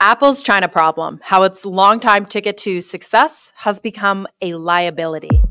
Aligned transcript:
Apple's 0.00 0.44
China 0.44 0.68
problem, 0.68 1.18
how 1.24 1.42
its 1.42 1.66
longtime 1.66 2.24
ticket 2.24 2.56
to 2.56 2.80
success 2.80 3.52
has 3.56 3.80
become 3.80 4.28
a 4.40 4.54
liability. 4.54 5.42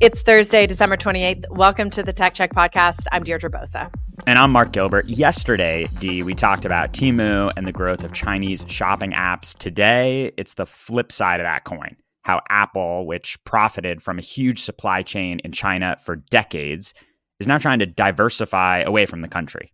It's 0.00 0.22
Thursday, 0.22 0.66
December 0.66 0.96
28th. 0.96 1.48
Welcome 1.48 1.88
to 1.90 2.02
the 2.02 2.12
Tech 2.12 2.34
Check 2.34 2.52
podcast. 2.52 3.06
I'm 3.12 3.22
Deirdre 3.22 3.48
Bosa. 3.48 3.94
And 4.26 4.40
I'm 4.40 4.50
Mark 4.50 4.72
Gilbert. 4.72 5.06
Yesterday, 5.06 5.88
D, 6.00 6.24
we 6.24 6.34
talked 6.34 6.64
about 6.64 6.92
Temu 6.92 7.52
and 7.56 7.64
the 7.64 7.70
growth 7.70 8.02
of 8.02 8.12
Chinese 8.12 8.64
shopping 8.66 9.12
apps. 9.12 9.56
Today, 9.56 10.32
it's 10.36 10.54
the 10.54 10.66
flip 10.66 11.12
side 11.12 11.38
of 11.38 11.44
that 11.44 11.62
coin. 11.62 11.94
How 12.22 12.40
Apple, 12.48 13.06
which 13.06 13.38
profited 13.44 14.02
from 14.02 14.18
a 14.18 14.22
huge 14.22 14.62
supply 14.62 15.02
chain 15.02 15.38
in 15.44 15.52
China 15.52 15.96
for 16.00 16.16
decades, 16.16 16.92
is 17.38 17.46
now 17.46 17.58
trying 17.58 17.78
to 17.78 17.86
diversify 17.86 18.80
away 18.80 19.06
from 19.06 19.20
the 19.20 19.28
country. 19.28 19.72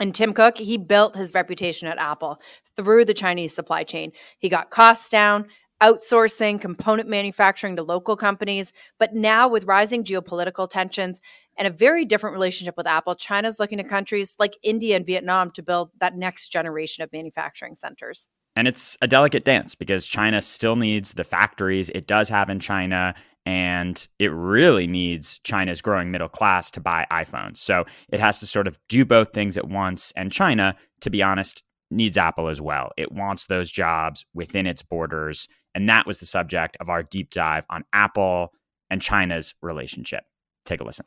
And 0.00 0.14
Tim 0.14 0.32
Cook, 0.32 0.58
he 0.58 0.76
built 0.76 1.16
his 1.16 1.34
reputation 1.34 1.88
at 1.88 1.98
Apple 1.98 2.40
through 2.76 3.04
the 3.04 3.14
Chinese 3.14 3.54
supply 3.54 3.82
chain. 3.84 4.12
He 4.38 4.48
got 4.48 4.70
costs 4.70 5.08
down, 5.08 5.46
outsourcing 5.82 6.60
component 6.60 7.08
manufacturing 7.08 7.76
to 7.76 7.82
local 7.82 8.16
companies. 8.16 8.72
But 8.98 9.14
now, 9.14 9.48
with 9.48 9.64
rising 9.64 10.04
geopolitical 10.04 10.68
tensions 10.68 11.20
and 11.56 11.66
a 11.66 11.70
very 11.70 12.04
different 12.04 12.34
relationship 12.34 12.76
with 12.76 12.86
Apple, 12.86 13.16
China's 13.16 13.58
looking 13.58 13.78
to 13.78 13.84
countries 13.84 14.36
like 14.38 14.56
India 14.62 14.96
and 14.96 15.06
Vietnam 15.06 15.50
to 15.52 15.62
build 15.62 15.90
that 16.00 16.16
next 16.16 16.48
generation 16.48 17.02
of 17.02 17.12
manufacturing 17.12 17.74
centers. 17.74 18.28
And 18.56 18.66
it's 18.66 18.98
a 19.00 19.06
delicate 19.06 19.44
dance 19.44 19.74
because 19.74 20.06
China 20.06 20.40
still 20.40 20.74
needs 20.74 21.12
the 21.12 21.24
factories 21.24 21.90
it 21.90 22.06
does 22.08 22.28
have 22.28 22.50
in 22.50 22.58
China 22.58 23.14
and 23.48 24.06
it 24.18 24.30
really 24.30 24.86
needs 24.86 25.38
China's 25.38 25.80
growing 25.80 26.10
middle 26.10 26.28
class 26.28 26.70
to 26.72 26.80
buy 26.80 27.06
iPhones. 27.10 27.56
So 27.56 27.86
it 28.12 28.20
has 28.20 28.38
to 28.40 28.46
sort 28.46 28.66
of 28.66 28.78
do 28.90 29.06
both 29.06 29.32
things 29.32 29.56
at 29.56 29.66
once. 29.66 30.12
And 30.14 30.30
China, 30.30 30.76
to 31.00 31.08
be 31.08 31.22
honest, 31.22 31.62
needs 31.90 32.18
Apple 32.18 32.48
as 32.48 32.60
well. 32.60 32.90
It 32.98 33.10
wants 33.10 33.46
those 33.46 33.70
jobs 33.70 34.26
within 34.34 34.66
its 34.66 34.82
borders. 34.82 35.48
And 35.74 35.88
that 35.88 36.06
was 36.06 36.20
the 36.20 36.26
subject 36.26 36.76
of 36.78 36.90
our 36.90 37.02
deep 37.02 37.30
dive 37.30 37.64
on 37.70 37.84
Apple 37.94 38.52
and 38.90 39.00
China's 39.00 39.54
relationship. 39.62 40.24
Take 40.66 40.82
a 40.82 40.84
listen. 40.84 41.06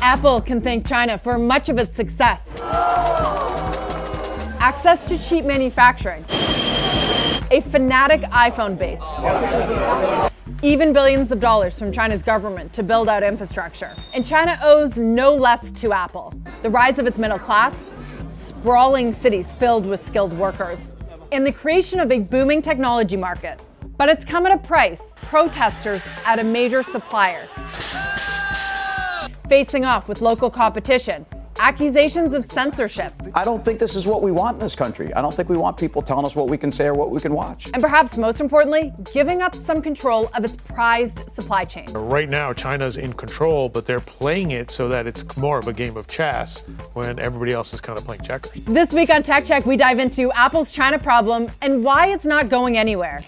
Apple 0.00 0.40
can 0.42 0.60
thank 0.60 0.86
China 0.86 1.18
for 1.18 1.38
much 1.38 1.68
of 1.68 1.76
its 1.76 1.96
success. 1.96 2.48
Access 4.60 5.08
to 5.08 5.18
cheap 5.18 5.44
manufacturing 5.44 6.24
a 7.50 7.60
fanatic 7.60 8.22
iPhone 8.22 8.78
base, 8.78 9.00
even 10.62 10.92
billions 10.92 11.30
of 11.30 11.40
dollars 11.40 11.78
from 11.78 11.92
China's 11.92 12.22
government 12.22 12.72
to 12.72 12.82
build 12.82 13.08
out 13.08 13.22
infrastructure. 13.22 13.94
And 14.12 14.24
China 14.24 14.58
owes 14.62 14.96
no 14.96 15.34
less 15.34 15.70
to 15.72 15.92
Apple. 15.92 16.32
The 16.62 16.70
rise 16.70 16.98
of 16.98 17.06
its 17.06 17.18
middle 17.18 17.38
class, 17.38 17.88
sprawling 18.36 19.12
cities 19.12 19.52
filled 19.54 19.86
with 19.86 20.04
skilled 20.04 20.32
workers, 20.32 20.90
and 21.32 21.46
the 21.46 21.52
creation 21.52 22.00
of 22.00 22.10
a 22.10 22.18
booming 22.18 22.62
technology 22.62 23.16
market. 23.16 23.60
But 23.96 24.08
it's 24.08 24.24
come 24.24 24.46
at 24.46 24.52
a 24.52 24.58
price. 24.58 25.02
Protesters 25.16 26.02
at 26.24 26.38
a 26.38 26.44
major 26.44 26.82
supplier 26.82 27.46
facing 29.48 29.84
off 29.84 30.08
with 30.08 30.22
local 30.22 30.50
competition 30.50 31.26
accusations 31.58 32.34
of 32.34 32.50
censorship. 32.50 33.12
I 33.34 33.44
don't 33.44 33.64
think 33.64 33.78
this 33.78 33.94
is 33.94 34.06
what 34.06 34.22
we 34.22 34.32
want 34.32 34.54
in 34.54 34.60
this 34.60 34.74
country. 34.74 35.12
I 35.14 35.20
don't 35.20 35.34
think 35.34 35.48
we 35.48 35.56
want 35.56 35.76
people 35.76 36.02
telling 36.02 36.26
us 36.26 36.34
what 36.36 36.48
we 36.48 36.58
can 36.58 36.70
say 36.70 36.86
or 36.86 36.94
what 36.94 37.10
we 37.10 37.20
can 37.20 37.32
watch. 37.32 37.70
And 37.72 37.82
perhaps 37.82 38.16
most 38.16 38.40
importantly, 38.40 38.92
giving 39.12 39.42
up 39.42 39.54
some 39.54 39.80
control 39.80 40.30
of 40.34 40.44
its 40.44 40.56
prized 40.56 41.22
supply 41.32 41.64
chain. 41.64 41.92
Right 41.92 42.28
now, 42.28 42.52
China's 42.52 42.96
in 42.96 43.12
control, 43.12 43.68
but 43.68 43.86
they're 43.86 44.00
playing 44.00 44.50
it 44.52 44.70
so 44.70 44.88
that 44.88 45.06
it's 45.06 45.24
more 45.36 45.58
of 45.58 45.68
a 45.68 45.72
game 45.72 45.96
of 45.96 46.06
chess 46.06 46.62
when 46.94 47.18
everybody 47.18 47.52
else 47.52 47.72
is 47.72 47.80
kind 47.80 47.98
of 47.98 48.04
playing 48.04 48.22
checkers. 48.22 48.60
This 48.64 48.92
week 48.92 49.10
on 49.10 49.22
Tech 49.22 49.44
Check, 49.44 49.66
we 49.66 49.76
dive 49.76 49.98
into 49.98 50.32
Apple's 50.32 50.72
China 50.72 50.98
problem 50.98 51.50
and 51.60 51.84
why 51.84 52.08
it's 52.08 52.24
not 52.24 52.48
going 52.48 52.76
anywhere. 52.76 53.20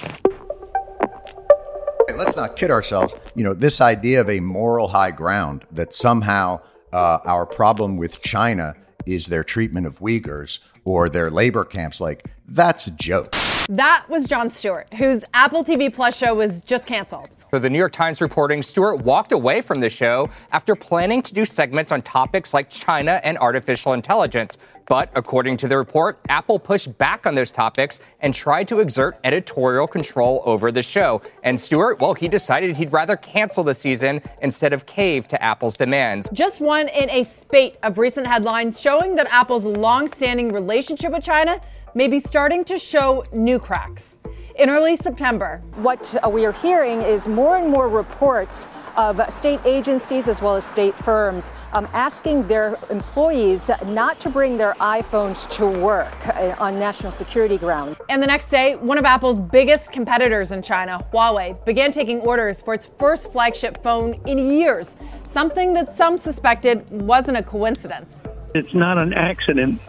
Let's 2.15 2.37
not 2.37 2.57
kid 2.57 2.71
ourselves. 2.71 3.15
You 3.35 3.45
know, 3.45 3.53
this 3.53 3.81
idea 3.81 4.23
of 4.23 4.31
a 4.31 4.41
moral 4.41 4.89
high 4.89 5.11
ground 5.11 5.67
that 5.73 5.93
somehow 5.93 6.61
uh, 6.93 7.19
our 7.25 7.47
problem 7.47 7.97
with 7.97 8.21
China 8.21 8.75
is 9.07 9.27
their 9.27 9.45
treatment 9.45 9.87
of 9.87 10.01
Uyghurs 10.01 10.61
or 10.85 11.09
their 11.09 11.31
labor 11.31 11.65
camps. 11.65 12.01
Like, 12.01 12.27
that's 12.49 12.87
a 12.87 12.91
joke. 12.93 13.35
That 13.69 14.09
was 14.09 14.29
Jon 14.29 14.49
Stewart, 14.49 14.93
whose 14.95 15.25
Apple 15.35 15.65
TV 15.65 15.93
Plus 15.93 16.17
show 16.17 16.37
was 16.37 16.61
just 16.61 16.87
canceled. 16.87 17.31
So 17.51 17.59
the 17.59 17.69
New 17.69 17.79
York 17.79 17.93
Times 17.93 18.21
reporting 18.21 18.63
Stewart 18.63 19.01
walked 19.03 19.33
away 19.33 19.61
from 19.61 19.81
the 19.81 19.91
show 19.91 20.31
after 20.53 20.77
planning 20.77 21.21
to 21.23 21.35
do 21.35 21.45
segments 21.45 21.91
on 21.91 22.03
topics 22.03 22.55
like 22.55 22.71
China 22.71 23.21
and 23.25 23.37
artificial 23.39 23.93
intelligence. 23.93 24.59
But 24.87 25.11
according 25.17 25.57
to 25.59 25.69
the 25.69 25.77
report, 25.77 26.21
Apple 26.29 26.61
pushed 26.61 26.97
back 26.97 27.27
on 27.27 27.35
those 27.35 27.51
topics 27.51 27.99
and 28.21 28.33
tried 28.33 28.69
to 28.69 28.79
exert 28.79 29.19
editorial 29.25 29.89
control 29.89 30.43
over 30.45 30.71
the 30.71 30.83
show. 30.83 31.21
And 31.43 31.61
Stewart, 31.61 32.01
well, 32.01 32.15
he 32.15 32.29
decided 32.29 32.77
he'd 32.77 32.93
rather 32.93 33.17
cancel 33.17 33.65
the 33.65 33.75
season 33.75 34.23
instead 34.43 34.73
of 34.73 34.87
cave 34.87 35.27
to 35.29 35.43
Apple's 35.43 35.77
demands. 35.77 36.31
Just 36.33 36.61
one 36.61 36.89
in 36.89 37.11
a 37.11 37.25
spate 37.25 37.79
of 37.83 37.99
recent 37.99 38.29
headlines 38.29 38.81
showing 38.81 39.17
that 39.17 39.27
Apple's 39.33 39.65
long 39.65 40.07
standing 40.07 40.53
relationship 40.53 41.11
with 41.11 41.25
China 41.25 41.61
may 41.97 42.09
be 42.09 42.21
starting 42.21 42.63
to 42.63 42.79
show 42.79 43.23
new 43.33 43.59
cracks 43.59 44.19
in 44.59 44.69
early 44.69 44.95
September. 44.95 45.63
What 45.77 46.15
uh, 46.23 46.29
we 46.29 46.45
are 46.45 46.53
hearing 46.53 47.01
is 47.01 47.27
more 47.27 47.57
and 47.57 47.71
more 47.71 47.89
reports 47.89 48.69
of 48.97 49.19
state 49.33 49.61
agencies 49.65 50.29
as 50.29 50.43
well 50.43 50.57
as 50.57 50.67
state 50.67 50.95
firms 50.95 51.53
um, 51.73 51.89
asking 51.95 52.43
their 52.49 52.77
employees 52.91 53.71
not 53.87 54.21
to 54.21 54.29
bring 54.29 54.59
their 54.59 54.75
iPhones 54.75 55.49
to 55.57 55.67
work 55.67 56.29
uh, 56.29 56.55
on 56.59 56.79
national 56.79 57.13
security 57.13 57.57
grounds. 57.57 57.97
And 58.11 58.23
the 58.23 58.27
next 58.27 58.51
day, 58.51 58.77
one 58.77 58.99
of 58.99 59.07
Apple's 59.07 59.41
biggest 59.41 59.91
competitors 59.91 60.53
in 60.53 60.61
China, 60.61 61.03
Huawei, 61.15 61.65
began 61.65 61.93
taking 61.93 62.21
orders 62.21 62.61
for 62.61 62.75
its 62.75 62.85
first 62.85 63.33
flagship 63.33 63.83
phone 63.83 64.21
in 64.27 64.51
years, 64.51 64.97
something 65.23 65.73
that 65.73 65.95
some 65.95 66.19
suspected 66.19 66.91
wasn't 66.91 67.39
a 67.39 67.43
coincidence. 67.43 68.23
It's 68.55 68.75
not 68.75 68.99
an 68.99 69.15
accident 69.15 69.81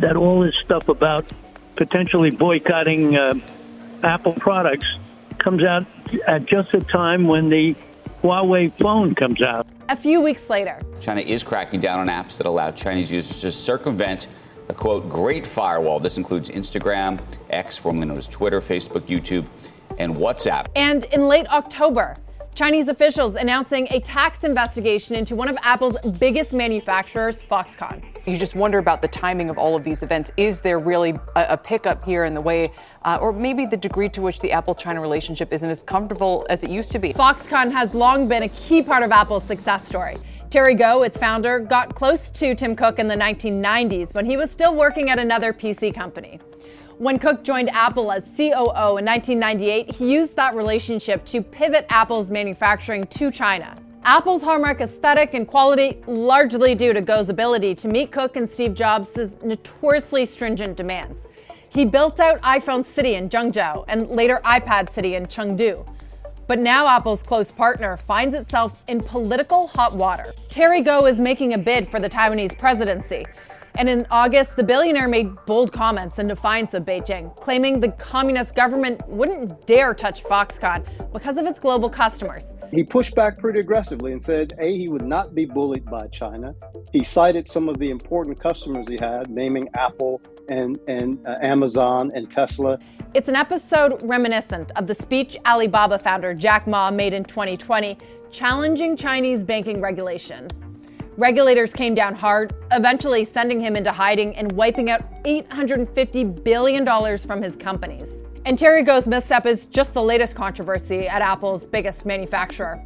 that 0.00 0.16
all 0.16 0.40
this 0.40 0.56
stuff 0.56 0.88
about 0.88 1.24
potentially 1.76 2.30
boycotting 2.30 3.16
uh, 3.16 3.34
Apple 4.02 4.32
products 4.32 4.86
comes 5.38 5.64
out 5.64 5.84
at 6.26 6.44
just 6.46 6.72
the 6.72 6.80
time 6.80 7.26
when 7.26 7.48
the 7.48 7.74
Huawei 8.22 8.72
phone 8.78 9.14
comes 9.14 9.42
out. 9.42 9.66
A 9.88 9.96
few 9.96 10.20
weeks 10.20 10.48
later, 10.48 10.80
China 11.00 11.20
is 11.20 11.42
cracking 11.42 11.80
down 11.80 11.98
on 11.98 12.08
apps 12.08 12.38
that 12.38 12.46
allow 12.46 12.70
Chinese 12.70 13.10
users 13.10 13.40
to 13.40 13.50
circumvent 13.50 14.28
the 14.68 14.74
quote 14.74 15.08
great 15.08 15.46
firewall. 15.46 15.98
This 15.98 16.18
includes 16.18 16.48
Instagram, 16.50 17.20
X, 17.50 17.76
formerly 17.76 18.06
known 18.06 18.18
as 18.18 18.28
Twitter, 18.28 18.60
Facebook, 18.60 19.02
YouTube, 19.02 19.46
and 19.98 20.16
WhatsApp. 20.16 20.66
And 20.76 21.04
in 21.04 21.26
late 21.26 21.46
October, 21.48 22.14
Chinese 22.54 22.88
officials 22.88 23.34
announcing 23.34 23.88
a 23.90 24.00
tax 24.00 24.44
investigation 24.44 25.16
into 25.16 25.34
one 25.34 25.48
of 25.48 25.56
Apple's 25.62 25.96
biggest 26.18 26.52
manufacturers, 26.52 27.40
Foxconn. 27.40 28.02
You 28.26 28.36
just 28.36 28.54
wonder 28.54 28.76
about 28.76 29.00
the 29.00 29.08
timing 29.08 29.48
of 29.48 29.56
all 29.56 29.74
of 29.74 29.84
these 29.84 30.02
events. 30.02 30.30
Is 30.36 30.60
there 30.60 30.78
really 30.78 31.14
a, 31.34 31.46
a 31.50 31.56
pickup 31.56 32.04
here 32.04 32.24
in 32.24 32.34
the 32.34 32.42
way, 32.42 32.70
uh, 33.06 33.18
or 33.22 33.32
maybe 33.32 33.64
the 33.64 33.78
degree 33.78 34.10
to 34.10 34.20
which 34.20 34.38
the 34.40 34.52
Apple 34.52 34.74
China 34.74 35.00
relationship 35.00 35.50
isn't 35.50 35.70
as 35.70 35.82
comfortable 35.82 36.46
as 36.50 36.62
it 36.62 36.68
used 36.68 36.92
to 36.92 36.98
be? 36.98 37.14
Foxconn 37.14 37.72
has 37.72 37.94
long 37.94 38.28
been 38.28 38.42
a 38.42 38.50
key 38.50 38.82
part 38.82 39.02
of 39.02 39.12
Apple's 39.12 39.44
success 39.44 39.88
story. 39.88 40.16
Terry 40.50 40.74
Gou, 40.74 41.04
its 41.04 41.16
founder, 41.16 41.58
got 41.58 41.94
close 41.94 42.28
to 42.28 42.54
Tim 42.54 42.76
Cook 42.76 42.98
in 42.98 43.08
the 43.08 43.16
1990s 43.16 44.14
when 44.14 44.26
he 44.26 44.36
was 44.36 44.50
still 44.50 44.74
working 44.74 45.08
at 45.08 45.18
another 45.18 45.54
PC 45.54 45.94
company. 45.94 46.38
When 47.02 47.18
Cook 47.18 47.42
joined 47.42 47.68
Apple 47.70 48.12
as 48.12 48.22
COO 48.36 48.96
in 48.96 49.04
1998, 49.04 49.90
he 49.90 50.14
used 50.14 50.36
that 50.36 50.54
relationship 50.54 51.24
to 51.24 51.42
pivot 51.42 51.84
Apple's 51.88 52.30
manufacturing 52.30 53.08
to 53.08 53.32
China. 53.32 53.74
Apple's 54.04 54.40
hallmark 54.40 54.80
aesthetic 54.80 55.34
and 55.34 55.48
quality 55.48 56.00
largely 56.06 56.76
due 56.76 56.92
to 56.92 57.00
Gou's 57.00 57.28
ability 57.28 57.74
to 57.74 57.88
meet 57.88 58.12
Cook 58.12 58.36
and 58.36 58.48
Steve 58.48 58.74
Jobs' 58.74 59.34
notoriously 59.42 60.24
stringent 60.24 60.76
demands. 60.76 61.26
He 61.70 61.84
built 61.84 62.20
out 62.20 62.40
iPhone 62.42 62.84
City 62.84 63.16
in 63.16 63.28
Zhengzhou 63.28 63.84
and 63.88 64.08
later 64.08 64.40
iPad 64.44 64.88
City 64.88 65.16
in 65.16 65.26
Chengdu. 65.26 65.84
But 66.46 66.60
now 66.60 66.86
Apple's 66.86 67.24
close 67.24 67.50
partner 67.50 67.96
finds 67.96 68.36
itself 68.36 68.80
in 68.86 69.00
political 69.00 69.66
hot 69.66 69.96
water. 69.96 70.34
Terry 70.50 70.82
Gou 70.82 71.06
is 71.06 71.20
making 71.20 71.54
a 71.54 71.58
bid 71.58 71.88
for 71.88 71.98
the 71.98 72.08
Taiwanese 72.08 72.56
presidency. 72.56 73.26
And 73.76 73.88
in 73.88 74.06
August, 74.10 74.56
the 74.56 74.62
billionaire 74.62 75.08
made 75.08 75.34
bold 75.46 75.72
comments 75.72 76.18
in 76.18 76.28
defiance 76.28 76.74
of 76.74 76.84
Beijing, 76.84 77.34
claiming 77.36 77.80
the 77.80 77.88
communist 77.92 78.54
government 78.54 79.00
wouldn't 79.08 79.66
dare 79.66 79.94
touch 79.94 80.22
Foxconn 80.22 80.84
because 81.12 81.38
of 81.38 81.46
its 81.46 81.58
global 81.58 81.88
customers. 81.88 82.48
He 82.70 82.84
pushed 82.84 83.14
back 83.14 83.38
pretty 83.38 83.60
aggressively 83.60 84.12
and 84.12 84.22
said, 84.22 84.54
A, 84.58 84.76
he 84.76 84.88
would 84.88 85.04
not 85.04 85.34
be 85.34 85.44
bullied 85.44 85.86
by 85.86 86.06
China. 86.08 86.54
He 86.92 87.02
cited 87.02 87.48
some 87.48 87.68
of 87.68 87.78
the 87.78 87.90
important 87.90 88.40
customers 88.40 88.88
he 88.88 88.98
had, 89.00 89.30
naming 89.30 89.68
Apple 89.74 90.20
and, 90.48 90.78
and 90.88 91.18
uh, 91.26 91.36
Amazon 91.40 92.10
and 92.14 92.30
Tesla. 92.30 92.78
It's 93.14 93.28
an 93.28 93.36
episode 93.36 94.02
reminiscent 94.04 94.70
of 94.76 94.86
the 94.86 94.94
speech 94.94 95.36
Alibaba 95.46 95.98
founder 95.98 96.34
Jack 96.34 96.66
Ma 96.66 96.90
made 96.90 97.12
in 97.12 97.24
2020, 97.24 97.98
challenging 98.30 98.96
Chinese 98.96 99.42
banking 99.42 99.80
regulation. 99.80 100.48
Regulators 101.18 101.74
came 101.74 101.94
down 101.94 102.14
hard, 102.14 102.54
eventually 102.70 103.22
sending 103.22 103.60
him 103.60 103.76
into 103.76 103.92
hiding 103.92 104.34
and 104.36 104.50
wiping 104.52 104.90
out 104.90 105.02
$850 105.24 106.42
billion 106.42 107.18
from 107.18 107.42
his 107.42 107.54
companies. 107.54 108.14
And 108.46 108.58
Terry 108.58 108.82
Gou's 108.82 109.06
misstep 109.06 109.44
is 109.44 109.66
just 109.66 109.92
the 109.92 110.02
latest 110.02 110.34
controversy 110.34 111.06
at 111.06 111.20
Apple's 111.20 111.66
biggest 111.66 112.06
manufacturer. 112.06 112.82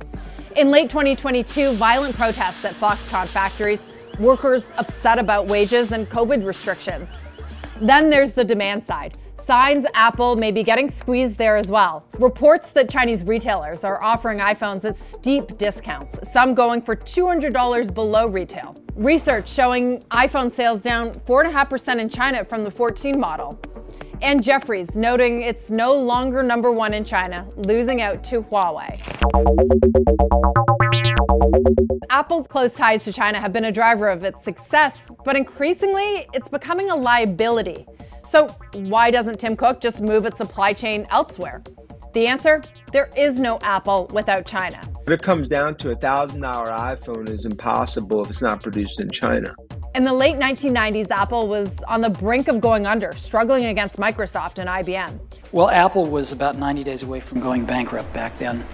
In 0.57 0.73
late 0.73 0.91
2022, 0.91 1.75
violent 1.75 2.17
protests 2.17 2.65
at 2.65 2.75
Foxconn 2.75 3.29
factories, 3.29 3.81
workers 4.19 4.67
upset 4.77 5.21
about 5.21 5.47
wages 5.47 5.93
and 5.93 6.11
COVID 6.11 6.45
restrictions. 6.45 7.19
Then 7.81 8.11
there's 8.11 8.33
the 8.33 8.45
demand 8.45 8.85
side 8.85 9.19
signs 9.47 9.87
Apple 9.95 10.35
may 10.35 10.51
be 10.51 10.65
getting 10.65 10.91
squeezed 10.91 11.39
there 11.39 11.57
as 11.57 11.71
well. 11.71 12.05
Reports 12.19 12.71
that 12.71 12.91
Chinese 12.91 13.23
retailers 13.23 13.85
are 13.85 14.03
offering 14.03 14.39
iPhones 14.39 14.85
at 14.85 14.99
steep 14.99 15.57
discounts, 15.57 16.19
some 16.29 16.53
going 16.53 16.83
for 16.83 16.97
$200 16.97 17.95
below 17.95 18.27
retail. 18.27 18.75
Research 18.97 19.49
showing 19.49 20.01
iPhone 20.11 20.51
sales 20.51 20.81
down 20.81 21.13
4.5% 21.13 22.01
in 22.01 22.09
China 22.09 22.45
from 22.45 22.65
the 22.65 22.71
14 22.73 23.21
model. 23.21 23.57
And 24.21 24.43
Jefferies 24.43 24.97
noting 24.97 25.43
it's 25.43 25.71
no 25.71 25.95
longer 25.95 26.43
number 26.43 26.73
one 26.73 26.93
in 26.93 27.05
China, 27.05 27.47
losing 27.57 28.03
out 28.03 28.25
to 28.25 28.43
Huawei. 28.43 28.99
Apple's 32.11 32.49
close 32.49 32.73
ties 32.73 33.05
to 33.05 33.13
China 33.13 33.39
have 33.39 33.53
been 33.53 33.67
a 33.67 33.73
driver 33.73 34.09
of 34.09 34.25
its 34.25 34.43
success, 34.43 35.13
but 35.25 35.37
increasingly 35.37 36.27
it's 36.33 36.49
becoming 36.49 36.91
a 36.91 36.97
liability. 36.97 37.87
So, 38.27 38.49
why 38.75 39.13
doesn't 39.13 39.39
Tim 39.39 39.57
Cook 39.57 39.81
just 39.81 40.01
move 40.01 40.27
its 40.27 40.39
supply 40.39 40.73
chain 40.73 41.07
elsewhere? 41.11 41.63
The 42.13 42.27
answer 42.27 42.61
there 42.93 43.09
is 43.17 43.39
no 43.39 43.59
Apple 43.63 44.09
without 44.13 44.47
China. 44.47 44.81
If 45.03 45.11
it 45.11 45.23
comes 45.23 45.49
down 45.49 45.77
to 45.77 45.91
a 45.91 45.95
$1,000 45.95 46.41
iPhone 46.41 47.29
is 47.29 47.47
impossible 47.47 48.25
if 48.25 48.31
it's 48.31 48.43
not 48.43 48.63
produced 48.63 49.01
in 49.01 49.11
China. 49.11 49.55
In 49.95 50.05
the 50.05 50.13
late 50.13 50.37
1990s, 50.37 51.11
Apple 51.11 51.47
was 51.47 51.71
on 51.89 52.01
the 52.01 52.11
brink 52.11 52.49
of 52.49 52.61
going 52.61 52.85
under, 52.85 53.15
struggling 53.15 53.67
against 53.67 53.97
Microsoft 53.97 54.59
and 54.59 54.69
IBM. 54.69 55.21
Well, 55.53 55.71
Apple 55.71 56.07
was 56.07 56.33
about 56.33 56.59
90 56.59 56.83
days 56.85 57.03
away 57.03 57.21
from 57.21 57.41
going 57.41 57.65
bankrupt 57.65 58.13
back 58.13 58.37
then 58.39 58.65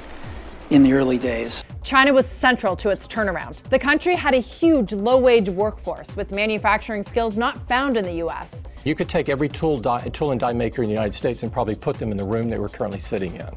in 0.70 0.82
the 0.82 0.94
early 0.94 1.18
days. 1.18 1.62
China 1.82 2.12
was 2.12 2.26
central 2.26 2.74
to 2.76 2.88
its 2.88 3.06
turnaround. 3.06 3.62
The 3.64 3.78
country 3.78 4.14
had 4.14 4.34
a 4.34 4.38
huge 4.38 4.92
low 4.92 5.18
wage 5.18 5.48
workforce 5.50 6.16
with 6.16 6.32
manufacturing 6.32 7.02
skills 7.02 7.36
not 7.36 7.68
found 7.68 7.96
in 7.96 8.04
the 8.04 8.24
US. 8.24 8.62
You 8.84 8.96
could 8.96 9.08
take 9.08 9.28
every 9.28 9.48
tool, 9.48 9.76
die, 9.76 10.08
tool 10.12 10.32
and 10.32 10.40
die 10.40 10.52
maker 10.52 10.82
in 10.82 10.88
the 10.88 10.94
United 10.94 11.14
States 11.14 11.42
and 11.42 11.52
probably 11.52 11.76
put 11.76 11.98
them 11.98 12.10
in 12.10 12.16
the 12.16 12.24
room 12.24 12.48
they 12.48 12.58
were 12.58 12.68
currently 12.68 13.00
sitting 13.08 13.36
in. 13.36 13.48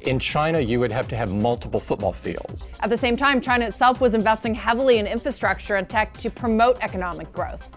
In 0.00 0.18
China, 0.18 0.58
you 0.58 0.78
would 0.78 0.90
have 0.90 1.06
to 1.08 1.16
have 1.16 1.34
multiple 1.34 1.80
football 1.80 2.14
fields. 2.14 2.62
At 2.80 2.88
the 2.88 2.96
same 2.96 3.14
time, 3.14 3.42
China 3.42 3.66
itself 3.66 4.00
was 4.00 4.14
investing 4.14 4.54
heavily 4.54 4.96
in 4.96 5.06
infrastructure 5.06 5.74
and 5.74 5.86
tech 5.86 6.14
to 6.14 6.30
promote 6.30 6.78
economic 6.80 7.30
growth. 7.32 7.68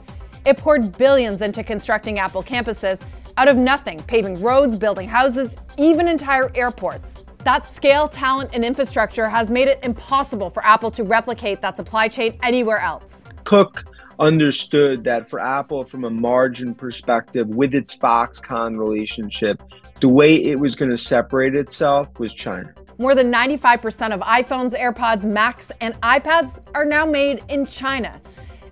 It 0.45 0.57
poured 0.57 0.97
billions 0.97 1.41
into 1.41 1.61
constructing 1.63 2.19
Apple 2.19 2.41
campuses 2.41 3.01
out 3.35 3.49
of 3.49 3.57
nothing, 3.57 4.01
paving 4.03 4.41
roads, 4.41 4.79
building 4.79 5.09
houses, 5.09 5.51
even 5.77 6.07
entire 6.07 6.49
airports. 6.55 7.25
That 7.43 7.67
scale, 7.67 8.07
talent, 8.07 8.51
and 8.53 8.63
infrastructure 8.63 9.27
has 9.27 9.49
made 9.49 9.67
it 9.67 9.79
impossible 9.83 10.49
for 10.49 10.63
Apple 10.65 10.91
to 10.91 11.03
replicate 11.03 11.61
that 11.61 11.75
supply 11.75 12.07
chain 12.07 12.39
anywhere 12.41 12.79
else. 12.79 13.23
Cook 13.43 13.83
understood 14.19 15.03
that 15.05 15.29
for 15.29 15.39
Apple, 15.39 15.83
from 15.85 16.03
a 16.03 16.09
margin 16.09 16.73
perspective, 16.75 17.47
with 17.47 17.73
its 17.73 17.95
Foxconn 17.95 18.77
relationship, 18.77 19.61
the 20.01 20.09
way 20.09 20.35
it 20.35 20.59
was 20.59 20.75
going 20.75 20.91
to 20.91 20.97
separate 20.97 21.55
itself 21.55 22.19
was 22.19 22.33
China. 22.33 22.73
More 22.97 23.15
than 23.15 23.31
95% 23.31 24.13
of 24.13 24.19
iPhones, 24.21 24.77
AirPods, 24.79 25.23
Macs, 25.23 25.71
and 25.81 25.99
iPads 26.01 26.59
are 26.75 26.85
now 26.85 27.05
made 27.05 27.43
in 27.49 27.65
China. 27.65 28.21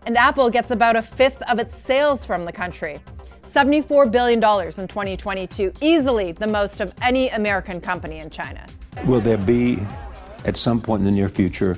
And 0.06 0.18
Apple 0.18 0.50
gets 0.50 0.72
about 0.72 0.96
a 0.96 1.02
fifth 1.02 1.42
of 1.44 1.60
its 1.60 1.76
sales 1.76 2.26
from 2.26 2.46
the 2.46 2.52
country. 2.52 3.00
$74 3.44 4.10
billion 4.10 4.38
in 4.38 4.88
2022, 4.88 5.74
easily 5.82 6.32
the 6.32 6.48
most 6.48 6.80
of 6.80 6.96
any 7.02 7.30
American 7.30 7.82
company 7.82 8.20
in 8.20 8.30
China. 8.30 8.66
Will 9.06 9.20
there 9.20 9.38
be, 9.38 9.80
at 10.46 10.56
some 10.56 10.82
point 10.82 11.02
in 11.02 11.06
the 11.06 11.16
near 11.16 11.28
future, 11.28 11.78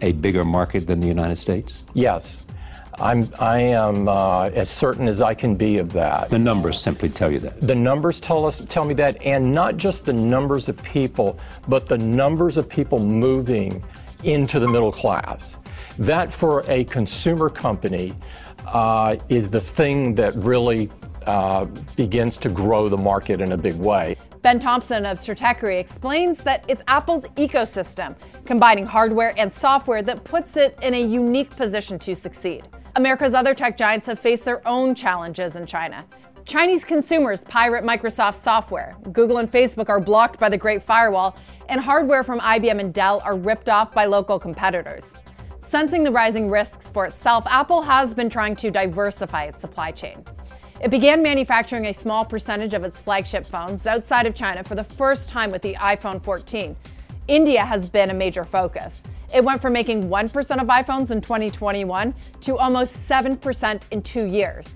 a 0.00 0.12
bigger 0.12 0.44
market 0.44 0.86
than 0.86 0.98
the 1.00 1.06
United 1.06 1.38
States? 1.38 1.84
Yes. 1.94 2.46
I'm, 2.98 3.28
I 3.38 3.60
am 3.60 4.08
uh, 4.08 4.50
as 4.54 4.70
certain 4.70 5.08
as 5.08 5.20
I 5.20 5.34
can 5.34 5.54
be 5.54 5.78
of 5.78 5.92
that. 5.92 6.28
The 6.28 6.38
numbers 6.38 6.82
simply 6.82 7.08
tell 7.08 7.32
you 7.32 7.40
that. 7.40 7.60
The 7.60 7.74
numbers 7.74 8.20
tell 8.20 8.46
us 8.46 8.64
tell 8.66 8.84
me 8.84 8.94
that, 8.94 9.20
and 9.22 9.52
not 9.52 9.76
just 9.76 10.04
the 10.04 10.12
numbers 10.12 10.68
of 10.68 10.82
people, 10.82 11.38
but 11.68 11.88
the 11.88 11.98
numbers 11.98 12.56
of 12.56 12.68
people 12.68 12.98
moving 13.04 13.82
into 14.24 14.60
the 14.60 14.68
middle 14.68 14.92
class. 14.92 15.56
That 15.98 16.38
for 16.38 16.60
a 16.70 16.84
consumer 16.84 17.48
company 17.48 18.14
uh, 18.66 19.16
is 19.28 19.50
the 19.50 19.62
thing 19.76 20.14
that 20.14 20.34
really 20.36 20.90
uh, 21.26 21.66
begins 21.96 22.36
to 22.38 22.48
grow 22.48 22.88
the 22.88 22.96
market 22.96 23.40
in 23.40 23.52
a 23.52 23.56
big 23.56 23.76
way. 23.76 24.16
Ben 24.42 24.58
Thompson 24.58 25.06
of 25.06 25.18
Stratechery 25.18 25.78
explains 25.78 26.38
that 26.38 26.64
it's 26.66 26.82
Apple's 26.88 27.26
ecosystem, 27.36 28.16
combining 28.44 28.84
hardware 28.84 29.32
and 29.36 29.52
software, 29.52 30.02
that 30.02 30.24
puts 30.24 30.56
it 30.56 30.76
in 30.82 30.94
a 30.94 31.00
unique 31.00 31.54
position 31.54 31.96
to 32.00 32.12
succeed. 32.16 32.64
America's 32.96 33.34
other 33.34 33.54
tech 33.54 33.76
giants 33.76 34.08
have 34.08 34.18
faced 34.18 34.44
their 34.44 34.66
own 34.66 34.96
challenges 34.96 35.54
in 35.54 35.64
China. 35.64 36.04
Chinese 36.44 36.82
consumers 36.82 37.44
pirate 37.44 37.84
Microsoft 37.84 38.34
software, 38.34 38.96
Google 39.12 39.38
and 39.38 39.48
Facebook 39.48 39.88
are 39.88 40.00
blocked 40.00 40.40
by 40.40 40.48
the 40.48 40.58
Great 40.58 40.82
Firewall, 40.82 41.36
and 41.68 41.80
hardware 41.80 42.24
from 42.24 42.40
IBM 42.40 42.80
and 42.80 42.92
Dell 42.92 43.22
are 43.24 43.36
ripped 43.36 43.68
off 43.68 43.92
by 43.92 44.06
local 44.06 44.40
competitors. 44.40 45.12
Sensing 45.60 46.02
the 46.02 46.10
rising 46.10 46.50
risks 46.50 46.90
for 46.90 47.06
itself, 47.06 47.44
Apple 47.46 47.80
has 47.80 48.12
been 48.12 48.28
trying 48.28 48.56
to 48.56 48.72
diversify 48.72 49.44
its 49.44 49.60
supply 49.60 49.92
chain. 49.92 50.24
It 50.82 50.90
began 50.90 51.22
manufacturing 51.22 51.86
a 51.86 51.94
small 51.94 52.24
percentage 52.24 52.74
of 52.74 52.82
its 52.82 52.98
flagship 52.98 53.46
phones 53.46 53.86
outside 53.86 54.26
of 54.26 54.34
China 54.34 54.64
for 54.64 54.74
the 54.74 54.82
first 54.82 55.28
time 55.28 55.52
with 55.52 55.62
the 55.62 55.74
iPhone 55.74 56.20
14. 56.20 56.74
India 57.28 57.64
has 57.64 57.88
been 57.88 58.10
a 58.10 58.14
major 58.14 58.42
focus. 58.42 59.04
It 59.32 59.44
went 59.44 59.62
from 59.62 59.74
making 59.74 60.08
1% 60.08 60.34
of 60.60 60.66
iPhones 60.66 61.12
in 61.12 61.20
2021 61.20 62.12
to 62.40 62.58
almost 62.58 62.96
7% 63.08 63.82
in 63.92 64.02
two 64.02 64.26
years. 64.26 64.74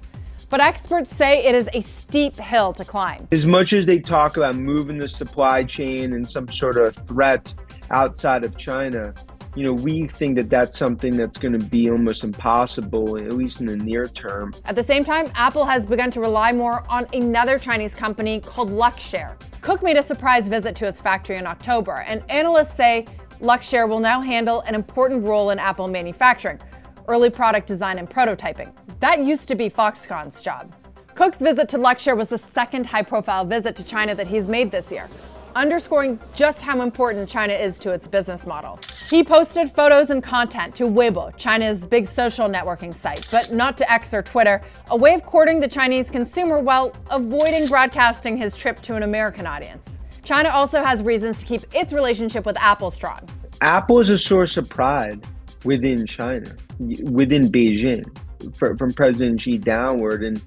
But 0.49 0.61
experts 0.61 1.12
say 1.12 1.45
it 1.45 1.57
is 1.57 1.69
a 1.75 1.80
steep 1.80 2.37
hill 2.37 2.73
to 2.75 2.85
climb. 2.85 3.26
As 3.33 3.45
much 3.45 3.73
as 3.73 3.85
they 3.85 3.99
talk 3.99 4.37
about 4.37 4.54
moving 4.54 4.99
the 4.99 5.09
supply 5.09 5.64
chain 5.64 6.12
and 6.12 6.25
some 6.25 6.47
sort 6.47 6.76
of 6.76 6.95
threat 7.09 7.52
outside 7.90 8.45
of 8.45 8.57
China, 8.57 9.12
you 9.56 9.64
know, 9.64 9.72
we 9.72 10.06
think 10.06 10.36
that 10.36 10.50
that's 10.50 10.76
something 10.76 11.16
that's 11.16 11.38
going 11.38 11.58
to 11.58 11.66
be 11.70 11.90
almost 11.90 12.25
impossible, 12.25 13.16
at 13.16 13.32
least 13.32 13.62
in 13.62 13.66
the 13.66 13.76
near 13.76 14.04
term. 14.04 14.52
At 14.66 14.76
the 14.76 14.82
same 14.82 15.02
time, 15.02 15.32
Apple 15.34 15.64
has 15.64 15.86
begun 15.86 16.10
to 16.10 16.20
rely 16.20 16.52
more 16.52 16.84
on 16.90 17.06
another 17.14 17.58
Chinese 17.58 17.94
company 17.94 18.38
called 18.38 18.70
Luxshare. 18.70 19.34
Cook 19.62 19.82
made 19.82 19.96
a 19.96 20.02
surprise 20.02 20.46
visit 20.46 20.76
to 20.76 20.86
its 20.86 21.00
factory 21.00 21.36
in 21.36 21.46
October, 21.46 22.04
and 22.06 22.22
analysts 22.30 22.75
say 22.75 23.06
Luxshare 23.40 23.88
will 23.88 23.98
now 23.98 24.20
handle 24.20 24.60
an 24.60 24.75
important 24.75 25.26
role 25.26 25.48
in 25.50 25.58
Apple 25.58 25.88
manufacturing, 25.88 26.60
early 27.08 27.30
product 27.30 27.66
design 27.66 27.98
and 27.98 28.10
prototyping. 28.10 28.75
That 29.00 29.25
used 29.25 29.48
to 29.48 29.54
be 29.54 29.70
Foxconn's 29.70 30.42
job. 30.42 30.75
Cook's 31.14 31.38
visit 31.38 31.66
to 31.70 31.78
Luxshare 31.78 32.14
was 32.16 32.28
the 32.28 32.36
second 32.36 32.84
high 32.84 33.02
profile 33.02 33.46
visit 33.46 33.75
to 33.76 33.84
China 33.84 34.14
that 34.16 34.26
he's 34.26 34.48
made 34.48 34.70
this 34.70 34.92
year 34.92 35.08
underscoring 35.56 36.20
just 36.34 36.60
how 36.60 36.82
important 36.82 37.28
China 37.28 37.54
is 37.54 37.78
to 37.80 37.90
its 37.90 38.06
business 38.06 38.46
model. 38.46 38.78
He 39.08 39.25
posted 39.25 39.72
photos 39.72 40.10
and 40.10 40.22
content 40.22 40.75
to 40.76 40.84
Weibo, 40.84 41.36
China's 41.36 41.80
big 41.80 42.06
social 42.06 42.48
networking 42.48 42.94
site, 42.94 43.26
but 43.30 43.52
not 43.52 43.78
to 43.78 43.90
X 43.90 44.12
or 44.12 44.22
Twitter, 44.22 44.60
a 44.90 44.96
way 44.96 45.14
of 45.14 45.25
courting 45.25 45.58
the 45.58 45.68
Chinese 45.68 46.10
consumer 46.10 46.58
while 46.60 46.94
avoiding 47.10 47.66
broadcasting 47.66 48.36
his 48.36 48.54
trip 48.54 48.80
to 48.82 48.94
an 48.94 49.02
American 49.02 49.46
audience. 49.46 49.96
China 50.22 50.50
also 50.50 50.82
has 50.82 51.02
reasons 51.02 51.40
to 51.40 51.46
keep 51.46 51.62
its 51.72 51.92
relationship 51.92 52.44
with 52.44 52.58
Apple 52.60 52.90
strong. 52.90 53.20
Apple 53.62 54.00
is 54.00 54.10
a 54.10 54.18
source 54.18 54.56
of 54.56 54.68
pride 54.68 55.25
within 55.64 56.04
China, 56.04 56.54
within 56.78 57.50
Beijing, 57.50 58.04
from 58.54 58.92
President 58.92 59.40
Xi 59.40 59.56
downward. 59.56 60.22
And 60.22 60.44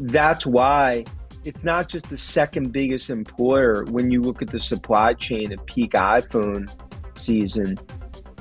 that's 0.00 0.46
why 0.46 1.04
it's 1.46 1.62
not 1.62 1.88
just 1.88 2.10
the 2.10 2.18
second 2.18 2.72
biggest 2.72 3.08
employer 3.08 3.84
when 3.90 4.10
you 4.10 4.20
look 4.20 4.42
at 4.42 4.48
the 4.48 4.58
supply 4.58 5.14
chain 5.14 5.52
at 5.52 5.64
peak 5.66 5.92
iPhone 5.92 6.68
season, 7.16 7.78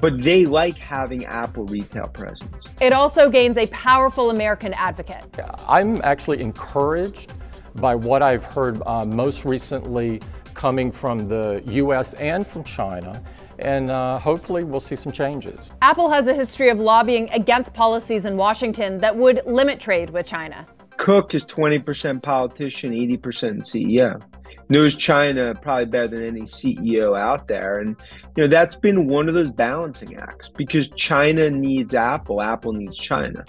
but 0.02 0.20
they 0.20 0.48
like 0.48 0.76
having 0.76 1.24
Apple 1.26 1.66
retail 1.66 2.08
presence. 2.08 2.74
It 2.82 2.94
also 2.94 3.30
gains 3.30 3.58
a 3.58 3.68
powerful 3.68 4.32
American 4.32 4.74
advocate. 4.74 5.24
I'm 5.68 6.02
actually 6.04 6.42
encouraged 6.42 7.32
by 7.76 7.94
what 7.94 8.24
I've 8.24 8.44
heard 8.44 8.82
uh, 8.88 9.06
most 9.06 9.46
recently 9.46 10.20
coming 10.56 10.92
from 10.92 11.28
the 11.28 11.62
US 11.68 12.14
and 12.16 12.46
from 12.46 12.64
China. 12.64 13.24
And 13.60 13.90
uh, 13.90 14.20
hopefully, 14.20 14.66
we'll 14.66 14.82
see 14.82 14.98
some 14.98 15.14
changes. 15.14 15.72
Apple 15.82 16.10
has 16.10 16.28
a 16.28 16.34
history 16.34 16.70
of 16.70 16.80
lobbying 16.80 17.30
against 17.32 17.74
policies 17.74 18.26
in 18.26 18.36
Washington 18.36 18.98
that 18.98 19.16
would 19.16 19.42
limit 19.46 19.80
trade 19.80 20.10
with 20.10 20.26
China. 20.26 20.66
Cook 20.98 21.36
is 21.36 21.46
20% 21.46 22.22
politician, 22.22 22.92
80% 22.92 23.20
CEO 23.62 24.22
knows 24.70 24.96
China 24.96 25.54
probably 25.62 25.86
better 25.86 26.08
than 26.08 26.24
any 26.24 26.42
CEO 26.42 27.18
out 27.20 27.48
there. 27.48 27.80
And, 27.80 27.96
you 28.36 28.44
know, 28.44 28.50
that's 28.50 28.76
been 28.76 29.08
one 29.08 29.28
of 29.28 29.34
those 29.34 29.52
balancing 29.52 30.16
acts 30.16 30.50
because 30.50 30.88
China 30.90 31.50
needs 31.50 31.94
Apple, 31.94 32.42
Apple 32.42 32.74
needs 32.74 32.98
China. 32.98 33.46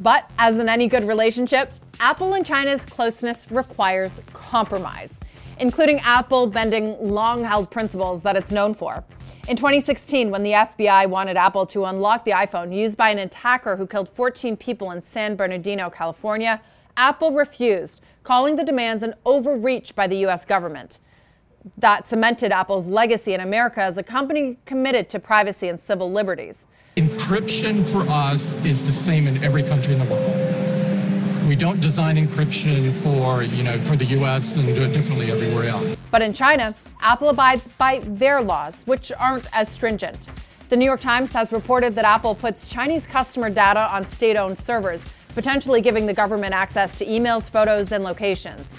But 0.00 0.30
as 0.38 0.58
in 0.58 0.68
any 0.68 0.88
good 0.88 1.04
relationship, 1.04 1.72
Apple 2.00 2.34
and 2.34 2.46
China's 2.46 2.84
closeness 2.84 3.50
requires 3.50 4.14
compromise, 4.32 5.18
including 5.60 6.00
Apple 6.00 6.46
bending 6.46 6.96
long 7.00 7.44
held 7.44 7.70
principles 7.70 8.22
that 8.22 8.36
it's 8.36 8.50
known 8.50 8.74
for. 8.74 9.04
In 9.48 9.56
2016, 9.56 10.30
when 10.30 10.42
the 10.42 10.52
FBI 10.52 11.08
wanted 11.08 11.36
Apple 11.36 11.64
to 11.66 11.86
unlock 11.86 12.24
the 12.24 12.32
iPhone 12.32 12.74
used 12.74 12.98
by 12.98 13.10
an 13.10 13.18
attacker 13.18 13.76
who 13.76 13.86
killed 13.86 14.08
14 14.08 14.56
people 14.56 14.90
in 14.90 15.02
San 15.02 15.36
Bernardino, 15.36 15.88
California, 15.88 16.60
Apple 16.98 17.32
refused, 17.32 18.00
calling 18.24 18.56
the 18.56 18.64
demands 18.64 19.02
an 19.02 19.14
overreach 19.24 19.94
by 19.94 20.06
the 20.06 20.16
U.S. 20.18 20.44
government. 20.44 20.98
That 21.78 22.08
cemented 22.08 22.52
Apple's 22.52 22.86
legacy 22.86 23.32
in 23.32 23.40
America 23.40 23.80
as 23.80 23.96
a 23.96 24.02
company 24.02 24.58
committed 24.66 25.08
to 25.10 25.18
privacy 25.18 25.68
and 25.68 25.80
civil 25.80 26.12
liberties. 26.12 26.64
Encryption 26.96 27.86
for 27.86 28.02
us 28.10 28.54
is 28.66 28.82
the 28.84 28.92
same 28.92 29.26
in 29.26 29.42
every 29.42 29.62
country 29.62 29.94
in 29.94 30.00
the 30.00 30.12
world. 30.12 30.57
We 31.48 31.56
don't 31.56 31.80
design 31.80 32.16
encryption 32.16 32.92
for, 32.92 33.42
you 33.42 33.62
know, 33.62 33.80
for 33.84 33.96
the 33.96 34.04
US 34.20 34.56
and 34.56 34.66
do 34.66 34.82
it 34.82 34.92
differently 34.92 35.32
everywhere 35.32 35.64
else. 35.64 35.96
But 36.10 36.20
in 36.20 36.34
China, 36.34 36.74
Apple 37.00 37.30
abides 37.30 37.66
by 37.78 38.00
their 38.00 38.42
laws, 38.42 38.82
which 38.84 39.10
aren't 39.12 39.46
as 39.54 39.70
stringent. 39.70 40.28
The 40.68 40.76
New 40.76 40.84
York 40.84 41.00
Times 41.00 41.32
has 41.32 41.50
reported 41.50 41.94
that 41.94 42.04
Apple 42.04 42.34
puts 42.34 42.68
Chinese 42.68 43.06
customer 43.06 43.48
data 43.48 43.90
on 43.90 44.06
state 44.06 44.36
owned 44.36 44.58
servers 44.58 45.02
potentially 45.28 45.80
giving 45.80 46.04
the 46.04 46.12
government 46.12 46.52
access 46.52 46.98
to 46.98 47.06
emails, 47.06 47.48
photos, 47.48 47.92
and 47.92 48.04
locations. 48.04 48.76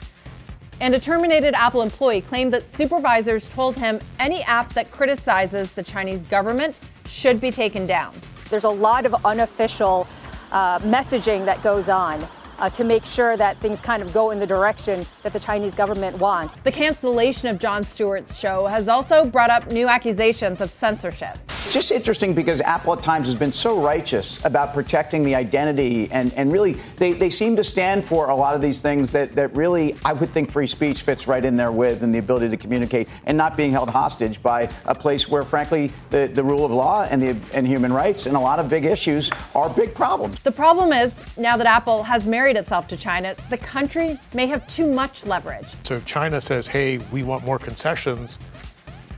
And 0.80 0.94
a 0.94 1.00
terminated 1.00 1.56
Apple 1.56 1.82
employee 1.82 2.22
claimed 2.22 2.54
that 2.54 2.70
supervisors 2.70 3.50
told 3.50 3.78
him 3.78 4.00
any 4.20 4.44
app 4.44 4.74
that 4.74 4.92
criticizes 4.92 5.72
the 5.72 5.82
Chinese 5.82 6.22
government 6.22 6.82
should 7.08 7.42
be 7.42 7.50
taken 7.50 7.88
down. 7.88 8.14
There's 8.52 8.66
a 8.66 8.70
lot 8.70 9.08
of 9.08 9.16
unofficial 9.26 10.08
uh, 10.52 10.78
messaging 10.80 11.46
that 11.46 11.64
goes 11.64 11.90
on. 11.90 12.24
Uh, 12.60 12.70
to 12.70 12.84
make 12.84 13.06
sure 13.06 13.38
that 13.38 13.58
things 13.58 13.80
kind 13.80 14.04
of 14.04 14.14
go 14.14 14.32
in 14.32 14.40
the 14.40 14.46
direction 14.46 15.06
that 15.24 15.32
the 15.32 15.40
Chinese 15.40 15.76
government 15.76 16.18
wants. 16.18 16.58
The 16.58 16.72
cancellation 16.72 17.48
of 17.48 17.58
Jon 17.58 17.84
Stewart's 17.84 18.38
show 18.38 18.66
has 18.66 18.90
also 18.90 19.24
brought 19.24 19.50
up 19.50 19.72
new 19.72 19.88
accusations 19.88 20.60
of 20.60 20.70
censorship. 20.70 21.38
It's 21.70 21.76
just 21.76 21.92
interesting 21.92 22.34
because 22.34 22.62
Apple 22.62 22.94
at 22.94 23.04
times 23.04 23.28
has 23.28 23.36
been 23.36 23.52
so 23.52 23.80
righteous 23.80 24.44
about 24.44 24.74
protecting 24.74 25.24
the 25.24 25.36
identity, 25.36 26.10
and, 26.12 26.34
and 26.34 26.52
really 26.52 26.74
they, 26.98 27.14
they 27.14 27.30
seem 27.30 27.56
to 27.58 27.64
stand 27.64 28.04
for 28.04 28.30
a 28.30 28.36
lot 28.36 28.56
of 28.56 28.62
these 28.64 28.82
things 28.82 29.12
that, 29.12 29.34
that 29.34 29.56
really 29.56 29.96
I 30.04 30.14
would 30.14 30.32
think 30.32 30.50
free 30.50 30.66
speech 30.66 31.04
fits 31.04 31.28
right 31.28 31.46
in 31.46 31.58
there 31.58 31.72
with, 31.72 32.02
and 32.02 32.12
the 32.12 32.18
ability 32.18 32.50
to 32.50 32.58
communicate 32.58 33.08
and 33.28 33.38
not 33.38 33.56
being 33.56 33.70
held 33.70 33.88
hostage 33.92 34.42
by 34.42 34.68
a 34.86 34.96
place 34.96 35.30
where, 35.30 35.44
frankly, 35.44 35.92
the, 36.10 36.32
the 36.34 36.44
rule 36.44 36.66
of 36.66 36.72
law 36.72 37.04
and, 37.04 37.22
the, 37.22 37.38
and 37.54 37.68
human 37.68 37.94
rights 37.94 38.26
and 38.26 38.36
a 38.36 38.40
lot 38.40 38.58
of 38.58 38.68
big 38.68 38.86
issues 38.86 39.30
are 39.54 39.70
big 39.70 39.94
problems. 39.94 40.40
The 40.40 40.52
problem 40.52 40.92
is 40.92 41.22
now 41.38 41.56
that 41.56 41.68
Apple 41.68 42.02
has 42.02 42.26
married 42.26 42.58
itself 42.58 42.88
to 42.88 42.98
China, 42.98 43.36
the 43.52 43.60
country 43.60 44.20
may 44.34 44.48
have 44.48 44.66
too 44.66 44.92
much 44.92 45.24
leverage. 45.28 45.68
So 45.84 45.94
if 45.94 46.06
China 46.06 46.42
says, 46.42 46.66
hey, 46.66 46.98
we 47.12 47.22
want 47.22 47.46
more 47.46 47.60
concessions, 47.60 48.40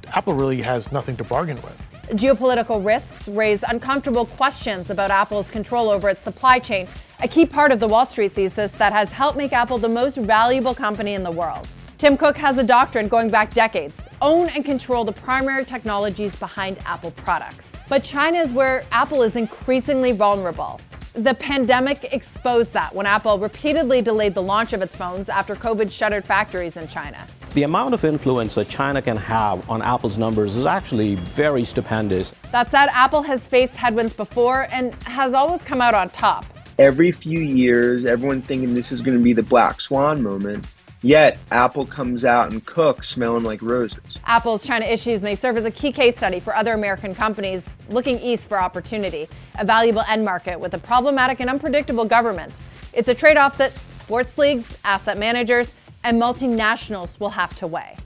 Apple 0.07 0.33
really 0.33 0.61
has 0.61 0.91
nothing 0.91 1.15
to 1.15 1.23
bargain 1.23 1.55
with. 1.55 1.90
Geopolitical 2.11 2.85
risks 2.85 3.25
raise 3.29 3.63
uncomfortable 3.63 4.25
questions 4.25 4.89
about 4.89 5.11
Apple's 5.11 5.49
control 5.49 5.87
over 5.89 6.09
its 6.09 6.21
supply 6.21 6.59
chain, 6.59 6.85
a 7.23 7.27
key 7.27 7.45
part 7.45 7.71
of 7.71 7.79
the 7.79 7.87
Wall 7.87 8.05
Street 8.05 8.33
thesis 8.33 8.73
that 8.73 8.91
has 8.91 9.13
helped 9.13 9.37
make 9.37 9.53
Apple 9.53 9.77
the 9.77 9.87
most 9.87 10.17
valuable 10.17 10.75
company 10.75 11.13
in 11.13 11.23
the 11.23 11.31
world. 11.31 11.65
Tim 11.97 12.17
Cook 12.17 12.35
has 12.35 12.57
a 12.57 12.65
doctrine 12.65 13.07
going 13.07 13.29
back 13.29 13.53
decades 13.53 13.95
own 14.21 14.49
and 14.49 14.65
control 14.65 15.05
the 15.05 15.13
primary 15.13 15.63
technologies 15.63 16.35
behind 16.35 16.79
Apple 16.85 17.11
products. 17.11 17.69
But 17.87 18.03
China 18.03 18.39
is 18.39 18.51
where 18.51 18.83
Apple 18.91 19.23
is 19.23 19.37
increasingly 19.37 20.11
vulnerable. 20.11 20.81
The 21.13 21.33
pandemic 21.35 22.13
exposed 22.13 22.73
that 22.73 22.93
when 22.93 23.05
Apple 23.05 23.39
repeatedly 23.39 24.01
delayed 24.01 24.33
the 24.33 24.43
launch 24.43 24.73
of 24.73 24.81
its 24.81 24.97
phones 24.97 25.29
after 25.29 25.55
COVID 25.55 25.89
shuttered 25.89 26.25
factories 26.25 26.75
in 26.75 26.89
China. 26.89 27.25
The 27.53 27.63
amount 27.63 27.93
of 27.93 28.05
influence 28.05 28.55
that 28.55 28.69
China 28.69 29.01
can 29.01 29.17
have 29.17 29.69
on 29.69 29.81
Apple's 29.81 30.17
numbers 30.17 30.55
is 30.55 30.65
actually 30.65 31.15
very 31.15 31.65
stupendous. 31.65 32.33
That 32.53 32.69
said, 32.69 32.87
Apple 32.93 33.21
has 33.23 33.45
faced 33.45 33.75
headwinds 33.75 34.13
before 34.13 34.67
and 34.71 34.93
has 35.03 35.33
always 35.33 35.61
come 35.61 35.81
out 35.81 35.93
on 35.93 36.09
top. 36.11 36.45
Every 36.79 37.11
few 37.11 37.41
years, 37.41 38.05
everyone 38.05 38.41
thinking 38.41 38.73
this 38.73 38.93
is 38.93 39.01
going 39.01 39.17
to 39.17 39.23
be 39.23 39.33
the 39.33 39.43
black 39.43 39.81
swan 39.81 40.23
moment. 40.23 40.65
Yet, 41.01 41.39
Apple 41.51 41.85
comes 41.85 42.23
out 42.23 42.53
and 42.53 42.65
cooks 42.65 43.09
smelling 43.09 43.43
like 43.43 43.61
roses. 43.61 43.99
Apple's 44.23 44.65
China 44.65 44.85
issues 44.85 45.21
may 45.21 45.35
serve 45.35 45.57
as 45.57 45.65
a 45.65 45.71
key 45.71 45.91
case 45.91 46.15
study 46.15 46.39
for 46.39 46.55
other 46.55 46.71
American 46.71 47.13
companies 47.13 47.65
looking 47.89 48.17
east 48.19 48.47
for 48.47 48.61
opportunity, 48.61 49.27
a 49.59 49.65
valuable 49.65 50.03
end 50.07 50.23
market 50.23 50.57
with 50.57 50.73
a 50.73 50.79
problematic 50.79 51.41
and 51.41 51.49
unpredictable 51.49 52.05
government. 52.05 52.61
It's 52.93 53.09
a 53.09 53.13
trade 53.13 53.35
off 53.35 53.57
that 53.57 53.73
sports 53.73 54.37
leagues, 54.37 54.77
asset 54.85 55.17
managers, 55.17 55.73
and 56.03 56.21
multinationals 56.21 57.19
will 57.19 57.29
have 57.29 57.55
to 57.55 57.67
weigh. 57.67 57.97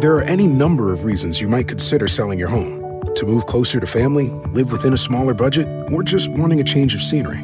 There 0.00 0.14
are 0.14 0.22
any 0.22 0.46
number 0.46 0.92
of 0.92 1.04
reasons 1.04 1.40
you 1.40 1.48
might 1.48 1.68
consider 1.68 2.06
selling 2.06 2.38
your 2.38 2.48
home 2.48 3.02
to 3.14 3.26
move 3.26 3.46
closer 3.46 3.80
to 3.80 3.86
family, 3.86 4.28
live 4.52 4.70
within 4.70 4.92
a 4.92 4.96
smaller 4.98 5.32
budget, 5.32 5.66
or 5.90 6.02
just 6.02 6.28
wanting 6.28 6.60
a 6.60 6.64
change 6.64 6.94
of 6.94 7.00
scenery. 7.00 7.38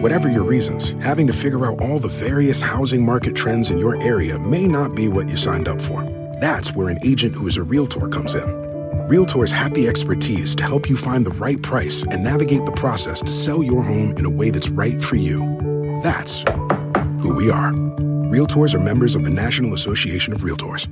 Whatever 0.00 0.30
your 0.30 0.44
reasons, 0.44 0.90
having 1.02 1.26
to 1.26 1.32
figure 1.32 1.66
out 1.66 1.80
all 1.80 1.98
the 1.98 2.08
various 2.08 2.60
housing 2.60 3.04
market 3.04 3.34
trends 3.34 3.70
in 3.70 3.78
your 3.78 4.00
area 4.00 4.38
may 4.38 4.66
not 4.66 4.94
be 4.94 5.08
what 5.08 5.28
you 5.28 5.36
signed 5.36 5.66
up 5.66 5.80
for. 5.80 6.02
That's 6.40 6.74
where 6.74 6.88
an 6.88 6.98
agent 7.02 7.34
who 7.34 7.48
is 7.48 7.56
a 7.56 7.62
realtor 7.62 8.08
comes 8.08 8.34
in. 8.34 8.46
Realtors 9.08 9.50
have 9.50 9.74
the 9.74 9.88
expertise 9.88 10.54
to 10.56 10.64
help 10.64 10.88
you 10.88 10.96
find 10.96 11.26
the 11.26 11.30
right 11.32 11.60
price 11.60 12.04
and 12.10 12.22
navigate 12.22 12.64
the 12.64 12.72
process 12.72 13.20
to 13.20 13.28
sell 13.28 13.62
your 13.62 13.82
home 13.82 14.16
in 14.16 14.24
a 14.24 14.30
way 14.30 14.50
that's 14.50 14.68
right 14.68 15.02
for 15.02 15.16
you. 15.16 15.65
That's 16.02 16.40
who 17.20 17.34
we 17.34 17.50
are. 17.50 17.72
Realtors 18.30 18.74
are 18.74 18.78
members 18.78 19.14
of 19.14 19.24
the 19.24 19.30
National 19.30 19.74
Association 19.74 20.32
of 20.32 20.40
Realtors. 20.40 20.86